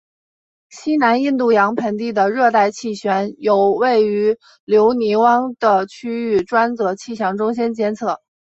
[0.69, 4.35] 西南印度洋盆地的热带气旋由位于
[4.65, 8.19] 留尼汪的区域专责气象中心监测。